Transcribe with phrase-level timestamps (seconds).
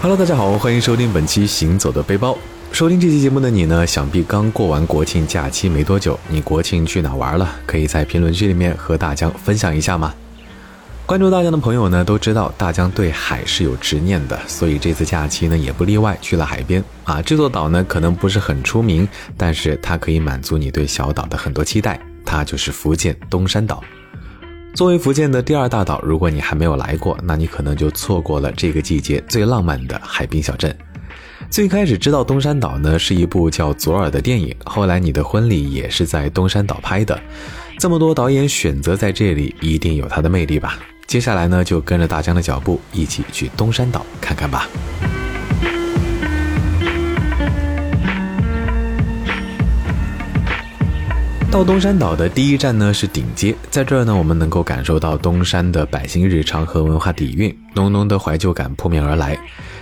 [0.00, 2.30] Hello，大家好，欢迎收听本期《行走的背包》。
[2.70, 7.56] 收听这期节目的你呢，想必刚过完国庆假期没多久，你国庆去哪玩了？
[7.66, 10.14] 可以在评论区里面和大江分享一下吗？
[11.04, 17.20] 关注大江的朋友呢，都知道大江对海是有执念的，所以这次假期呢也不例外，去了海边啊。
[17.20, 19.06] 这座岛呢可能不是很出名，
[19.36, 23.82] 但是它可以满足你对小岛的很多期待，它就是福建东山岛。
[24.74, 30.74] 作为福建的第二大岛，如果你还没有来过，那你可能就错过了这个季节最浪漫的海滨小镇。
[31.50, 37.18] 最开始知道东山岛呢，是一部叫《左耳》的电影，后来你的婚礼也是在东山岛拍的。
[37.78, 40.78] 这么多导演选择在这里，一定有它的魅力吧？
[41.06, 44.68] 接下来呢，就跟着大江的脚步，一起去东山岛看看吧。
[51.50, 59.36] 到东山岛的第一站呢是顶街，在这儿呢，我们能够感受到东山的百姓日常和文化底蕴，浓浓的怀旧感扑面而来。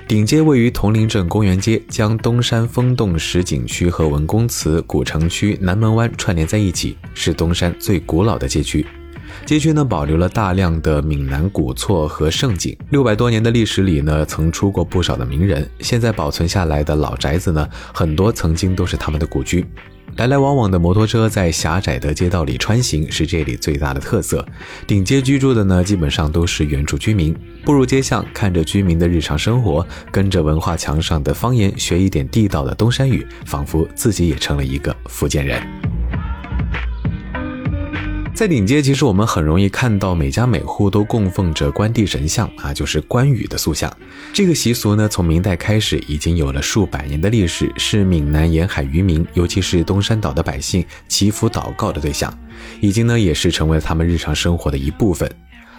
[0.07, 8.87] 顶街位于铜陵镇公园街，将东山风洞石景区和文公祠古城区南门湾串联在一起，是东山最古老的街区。
[9.45, 15.69] 街区呢保留了大量的闽南古厝和胜景，六百多年的历史里呢，曾出过不少的名人。
[15.80, 19.66] 现在保存下来的老宅子呢，很多曾经都是他们的故居。
[20.17, 24.47] 来来往往的摩托车在狭窄的街道里穿行，是这里最大的特色。
[24.87, 27.37] 顶街居住的呢，基本上都是原住居民。
[27.65, 35.63] 步入街巷，看着居民的日常生活，跟着文化墙上的方言学一点地道的东山语，仿佛自己也成了一个福建人。
[38.37, 43.90] 在顶街，其实我们很容易看到每家每户都供奉着关帝神像啊，就是关羽的塑像。
[44.30, 52.30] 这个习俗呢，从明代开始已经有了数百年的历史，是闽南沿海渔民，尤其是东山岛的百姓祈福祷告的对象，
[52.82, 55.30] 已经呢也是成为了他们日常生活的一部分。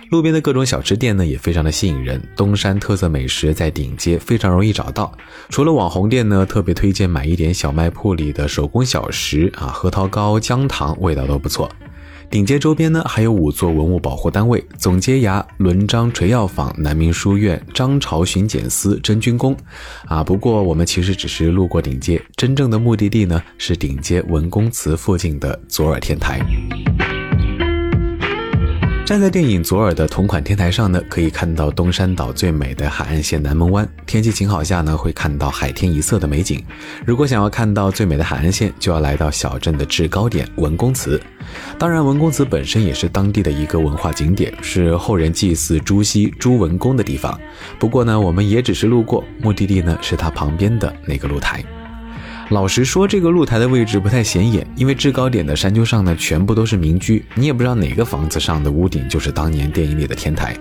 [0.09, 2.19] 路边的各种小吃店呢，也非常的吸引人。
[2.35, 5.16] 东山特色美食在顶街非常容易找到，
[5.50, 11.72] 除了网红店呢，特别推荐买一点小卖铺里的手工小食啊，核桃糕、姜糖，味道都不错。
[12.30, 19.56] 顶街周边呢，还有五座文物保护单位：总街衙、伦章垂药坊、南明书院、张朝巡检司、真君宫。
[20.06, 26.40] 啊，不过我们其实只是路过顶街，真正的目的地呢是顶街文公祠附近的左耳天台。
[29.07, 33.88] 站在电影《左耳》的同款天台上呢，可以看到东山岛最美的海岸线南门湾。
[34.06, 36.62] 天气晴好下呢，会看到海天一色的美景。
[37.06, 41.22] 如果想要看到最美的海岸线，就要来到小镇的制高点文公祠。
[41.79, 47.40] 当然，文公祠本身也是当地的一个文化景点，是后人祭祀朱熹、朱文公的地方。
[47.79, 51.63] 不过呢，我们也只是路过，目的地呢是它旁边的那个露台。
[52.50, 60.56] 老实说，这个露台的位置不太显眼，因为制高点的山丘上呢，全部都是民居，你也不知道哪个房子上的屋顶就是当年电影里的天台。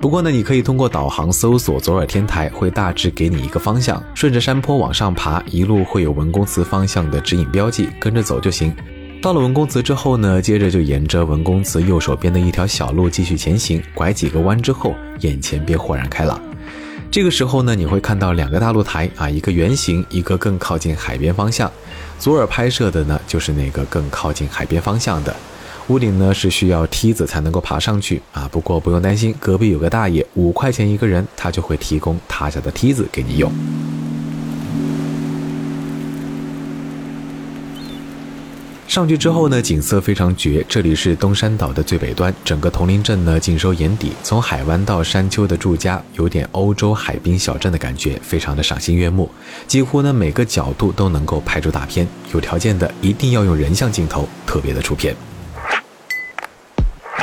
[0.00, 8.74] 不过呢，你可以通过导航搜索“左耳天台”，会大致给你一个方向，顺着山坡往上爬，一路会有文公祠方向的指引标记，跟着走就行。
[9.22, 16.42] 到了文公祠之后呢，接着就沿着文公祠右手边的一条小路继续前行，拐几个弯之后，眼前便豁然开朗。
[17.12, 21.70] 这个时候呢，你会看到两个大露台啊，一个圆形，一个更靠近海边方向。
[22.18, 25.36] 左耳拍摄的呢，就是那个更靠近海边方向的。
[25.88, 33.52] 屋顶呢是需要梯子才能够爬上去啊，不过不用担心，隔壁有个大爷，五块钱一个人，他就会提供他家的梯子给你用。
[38.92, 40.62] 上去之后呢，景色非常绝。
[40.68, 44.12] 这里是东山岛的最北端，整个铜陵镇呢尽收眼底。
[44.22, 49.30] 从海湾到山丘的住家，有点欧洲海滨小镇的感觉，非常的赏心悦目。
[49.66, 52.06] 几乎呢每个角度都能够拍出大片。
[52.34, 55.16] 有条件的一定要用人像镜头，特别的出片。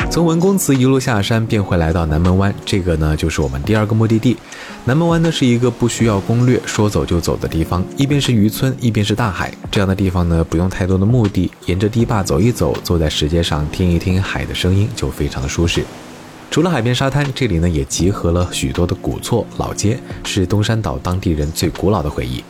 [0.09, 4.36] 从文公祠一路下山，便会来到南门湾，这个呢就是我们第二个目的地。
[4.90, 9.54] 南门湾呢是一个不需要攻略，说走就走的地方，一边是渔村，一边是大海。
[9.70, 15.86] 这样的地方呢，不用太多的目的，沿着堤坝走一走，坐在石阶上听一听海的声音，就非常的舒适。
[16.50, 22.44] 除了海边沙滩，这里呢也集合了许多的古厝老街，是东山岛当地人最古老的回忆。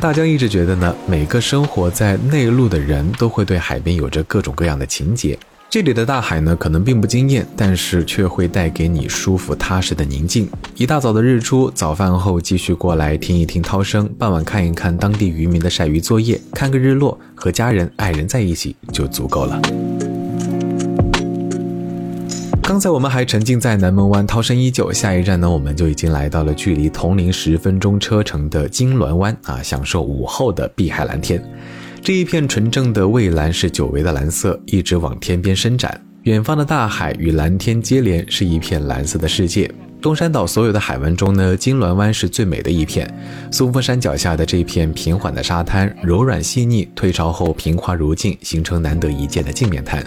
[0.00, 5.38] 大江一直觉得呢，每个生活在内陆的人都会对海边有着各种各样的情结。
[5.70, 10.48] 这里的大海呢，可能并不惊艳，但是却会带给你舒服踏实的宁静。
[10.76, 19.60] 一大早的日出，早饭后继续过来听一听涛声，傍晚看一看当地渔民的晒鱼作业，看个日落，和家人爱人在一起就足够了。
[22.62, 24.90] 刚才我们还沉浸在南门湾，涛声依旧。
[24.90, 31.42] 下一站呢，我们就已经来到了距离铜陵十分钟车程的金銮湾啊，享受午后的碧海蓝天。
[32.08, 36.02] 这一片纯正的蔚蓝是久违的蓝色，一直往天边伸展。
[36.22, 39.70] 远方的大海与蓝天接连，是一片蓝色的世界。
[40.00, 43.14] 东山岛所有的海湾中呢，金銮湾是最美的一片。
[43.50, 50.02] 松峰山脚下的这片平缓的沙滩，柔软细腻，退潮后平滑如镜，形成难得一见的镜面滩。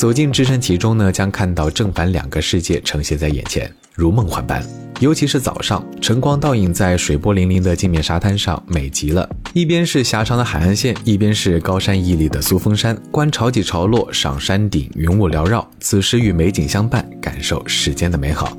[0.00, 4.64] 走进置身其中呢，将看到正反两个世界呈现在眼前，如梦幻般。
[4.98, 9.28] 尤其是早上，晨光倒影在水波粼粼的镜面沙滩上，美极了。
[9.52, 12.96] 一边是狭长的海岸线，一边是高山屹立的苏峰山。
[13.10, 18.56] 观潮起潮落，赏山顶，云雾缭绕，此时与美景相伴，感受世间的美好。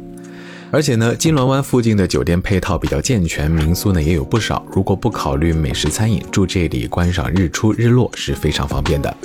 [0.69, 4.63] 而且呢，金銮湾附近的酒店配套比较健全，民宿呢也有不少。
[4.71, 9.17] 如果不考虑美食餐饮，住这里观赏日出日落是非常方便的。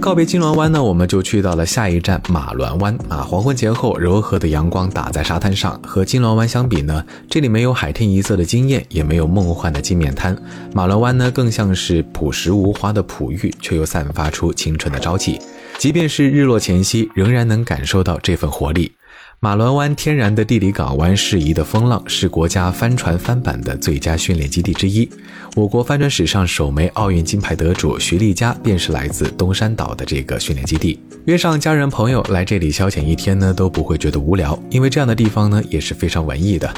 [0.00, 3.18] 告别金銮湾呢，我们就去到了下一站马銮湾啊。
[3.18, 10.34] 黄昏前后，柔和的阳光打在沙滩上，和金銮湾相比呢，这里没有海天一色的惊艳，也没有梦幻的镜面滩。
[10.72, 15.38] 马銮湾呢，更像是朴实无华的璞玉，却又散发出青春的朝气。
[15.76, 18.92] 即便是日落前夕，仍然能感受到这份活力。
[19.42, 25.08] 马銮湾天然的地理港湾，适宜的风浪，是国家帆船翻板的最佳训练基地之一。
[25.56, 31.02] 我国帆船史上首枚奥运金牌得主徐丽佳，便是来自东山岛的这个训练基地。
[31.24, 36.70] 约上家人朋友来这里消遣一天呢，都不会觉得无聊，因为这样的地方呢，也是非常文艺的。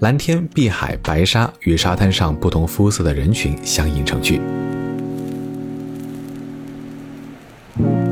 [0.00, 4.38] 蓝天、碧海、白沙与沙滩上不同肤色的人群相映成趣。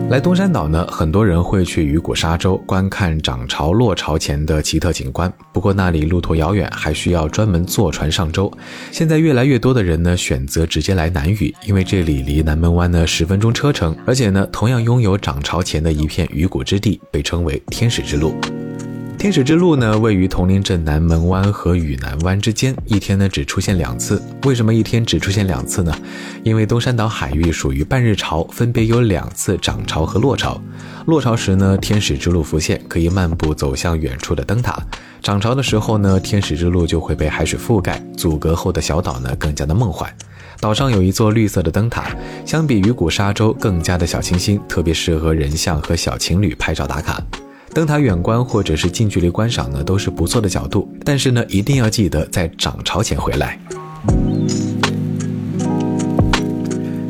[0.08, 5.31] 来东山岛呢，很多人会去鱼骨沙洲观看涨潮落潮前的奇特景观。
[5.52, 8.50] 不过那里路途遥远，还需要专门坐船上舟。
[8.90, 18.32] 现在越来越多的人呢，选择直接来南屿，因为这里离南门湾呢十分钟车程，而且呢，同样拥有涨潮前的一片鱼骨之地，被称为天使之路。
[19.19, 24.23] 天使之路呢，位于铜陵镇南门湾和雨南湾之间，一天呢只出现两次。
[24.44, 25.93] 为什么一天只出现两次呢？
[26.44, 30.62] 因为东山岛海域属于半日潮，分别有两次涨潮和落潮。
[31.06, 34.81] 落潮时呢，天使之路浮现，可以漫步走向远处的灯塔；
[35.20, 40.09] 涨潮的时候呢，天使之路就会被海水覆盖，阻隔后的小岛呢更加的梦幻。
[40.61, 42.05] 岛上有一座绿色的灯塔，
[42.47, 47.20] 相比鱼骨沙洲更加的小清新，特别适合人像和小情侣拍照打卡。
[47.75, 50.88] 灯塔远观或者是近距离观赏呢，都是不错的角度。
[51.05, 53.59] 但是呢，一定要记得在涨潮前回来。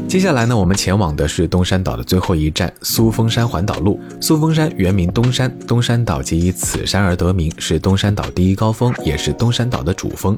[0.09, 4.01] 接下来呢，我们前往的是东山岛的最后一站——苏峰山环岛路。
[4.23, 10.37] 苏峰山原名东山，东山岛即以此山而得名，是东山岛第一高峰，也是东山岛的主峰。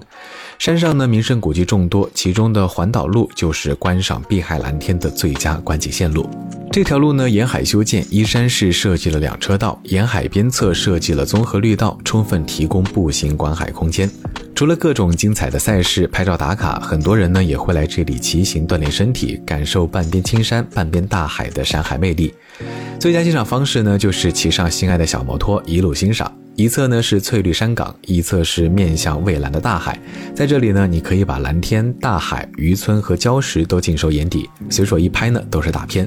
[0.59, 6.29] 山上呢，名胜古迹众多，其中的环岛路就是观赏碧海蓝天的最佳观景线路。
[6.73, 14.11] 这条路呢，沿海修建，依山势设计了两车道，沿海边侧设计了综合绿道，充分提供步行观海空间。
[14.55, 22.35] 除了各种精彩的赛事、拍照打卡，很多人呢也会来这里骑行锻炼身体，感受半边青山、半边大海的山海魅力。
[22.99, 26.31] 最佳欣赏方式呢，就是骑上心爱的小摩托，一路欣赏。
[26.57, 29.99] 一侧呢是翠绿山岗，一侧是面向蔚蓝的大海。
[30.35, 36.07] 在这里呢，你可以把蓝天、大海、渔村和礁石都尽收眼底，随手一拍呢都是大片。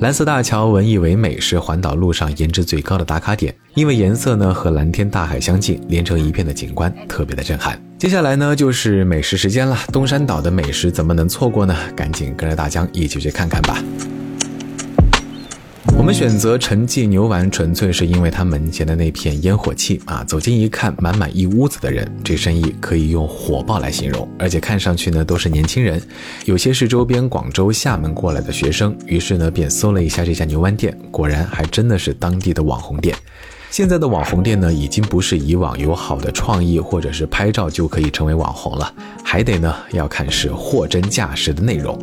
[0.00, 7.76] 蓝色大桥文艺唯美，是环岛路上颜值最高的打卡点，因为颜色呢和蓝天大海相近，连成一片的景观特别的震撼。
[7.98, 11.74] 接下来呢就是美食时间了，东山岛的美食怎么能错过呢？
[11.96, 13.82] 赶紧跟着大江一起去看看吧。
[15.96, 20.24] 我们选择陈记牛丸，纯粹是因为它门前的那片烟火气啊！
[20.24, 24.26] 走近一看，满满一屋子的人，这生意可以用火爆来形容。
[24.38, 26.00] 而且看上去呢，都是年轻人，
[26.44, 28.96] 有些是周边广州、厦门过来的学生。
[29.06, 33.14] 于是呢，便搜了一下这家牛丸店，果然还真的是当地的网红店。
[33.70, 41.96] 现在的网红店呢，已经不是以往有好的创意或者是拍照就可以成为网红了，还得呢要看是货真价实的内容。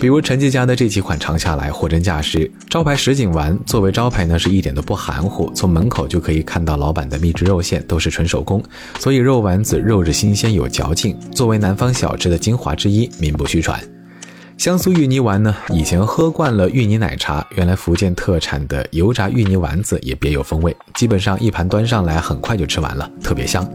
[0.00, 2.50] 比如陈记家的这几款尝下来，货真价实。
[2.70, 8.62] 招牌什锦丸作为招牌呢，是一点都不含糊，从门口就可以看到老板的秘制肉馅都是纯手工，
[8.98, 13.78] 所以肉丸子肉质新鲜有嚼劲，作为南方小吃的精华之一，名不虚传。
[14.60, 15.56] 香酥芋泥丸呢？
[15.70, 20.76] 以前喝惯了芋泥奶茶，原来福建特产的油炸芋泥丸子也别有风味。
[20.96, 23.66] 基本上一盘端上来，很快就吃完了，特别香。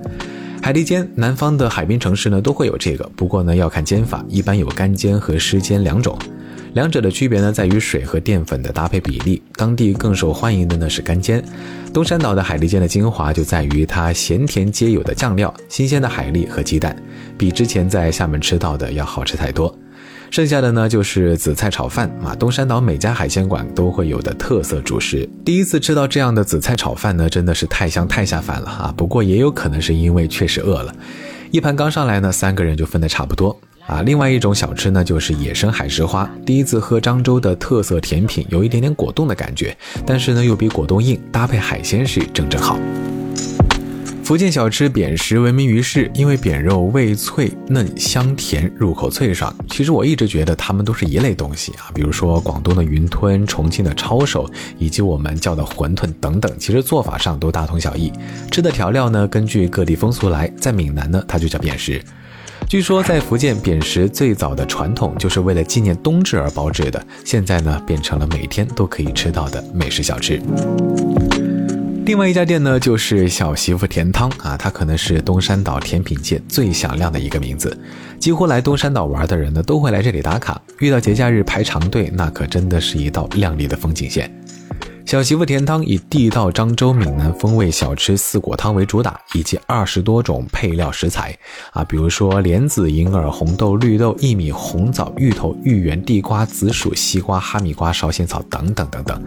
[0.62, 6.16] 海蛎煎，南方的海滨城市呢都会有这个，不过呢要看煎法，一般有干煎和湿煎两种。
[6.74, 9.42] 两者的区别呢在于水和淀粉的搭配比例。
[9.56, 11.44] 当地更受欢迎的呢是干煎。
[11.92, 16.96] 东山岛的海蛎煎的精华就在于它咸甜皆有的酱料、新鲜的海蛎和鸡蛋，
[17.40, 19.76] 比之前在厦门吃到的要好吃太多。
[20.32, 25.28] 剩下的呢就是紫菜炒饭啊，东山岛每家海鲜馆都会有的特色主食。
[25.46, 28.94] 第一次吃到这样的紫菜炒饭呢，真的是太香太下饭了啊！
[28.98, 30.94] 不过也有可能是因为确实饿了，
[31.52, 33.58] 一盘刚上来呢，三个人就分得差不多。
[33.88, 36.28] 啊，另外一种小吃呢，就是野生海石花。
[36.44, 39.78] 第一次喝漳州的特色甜品，有一点点果冻的感觉，
[40.08, 42.80] 但是呢又比果冻硬，搭配海鲜是正正好。
[44.26, 49.54] 福建小吃扁食闻名于世，因为扁肉味脆嫩香甜，入口脆爽。
[49.70, 58.12] 其实我一直觉得它们都是一类东西啊，比如说广东的云吞、重庆的抄手，以及我们叫的馄饨等等，其实做法上都大同小异。
[58.50, 62.02] 吃的调料呢，根据各地风俗来，在闽南呢，它就叫扁食。
[62.68, 70.42] 据说在福建，扁食最早的传统就是为了纪念冬至而包制的，现在呢，变成了每天都可以吃到的美食小吃。
[72.06, 77.76] 另外一家店呢，就是小媳妇甜汤啊，它可能是东山岛甜品界最响亮的一个名字。
[78.20, 80.62] 几乎来东山岛玩的人呢，都会来这里打卡。
[80.78, 84.32] 遇到节假日排长队，那可真的是一道亮丽的风景线。
[85.04, 91.36] 小媳妇甜汤以地道漳州闽南风味小吃四果汤为主打，以及二十多种配料食材
[91.72, 99.24] 啊，比如说莲子、银耳、红豆、绿豆、薏米、红枣、芋头、芋圆、地瓜、紫薯、西瓜、哈密瓜、烧仙草等等等等。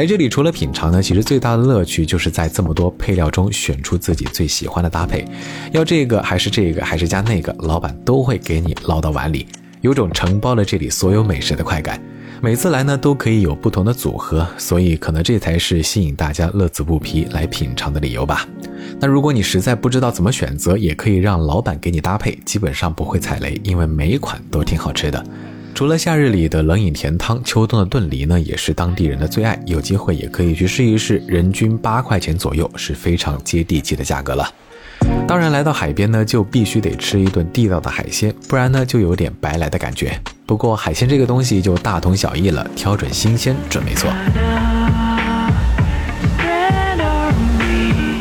[0.00, 5.22] 来这里除了品尝呢，其实最大的乐趣就是在这么多配料中选出自己最喜欢的搭配，
[5.72, 9.46] 要这个还是这个还是加那个，老板都会给你捞到碗里，
[9.82, 12.02] 有种承包了这里所有美食的快感。
[12.40, 18.48] 每次来呢都可以有不同的组合，所以可能这才是吸引大家乐此不疲来品尝的理由吧。
[18.98, 25.22] 那如果你实在不知道怎么选择，也可以让老板给你搭配，基本上不会踩雷，因为每一款都挺好吃的。
[25.74, 29.58] 除了夏日里的冷饮甜汤，秋冬的炖梨呢也是当地人的最爱。
[29.66, 34.46] 有机会也可以去试一试，人均八块钱左右是非常接地气的价格了。
[35.26, 40.20] 当然，来到海边呢，就必须得吃一顿地道的海鲜，不然呢就有点白来的感觉。
[40.44, 44.10] 不过海鲜这个东西就大同小异了，挑准新鲜准没错。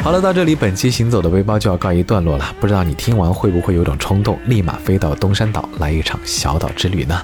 [0.02, 2.56] 好了，到这里本期行走的背包就要告一段落了。
[2.60, 7.22] 不知道你听完会不会有种冲动，立马飞到东山岛来一场小岛之旅呢？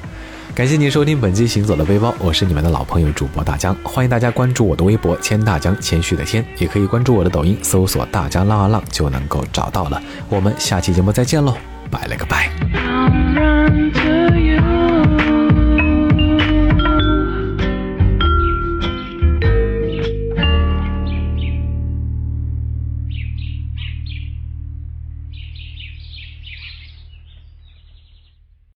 [0.54, 10.02] 感谢您收听本期行走的背包，我是你们的老朋友主播大江，欢迎大家关注我的微博千大江，谦虚的谦，也可以关注我的抖音，搜索大江浪啊浪就能够找到了。
[10.30, 11.58] 我们下期节目再见喽，
[11.90, 12.52] 拜了个拜。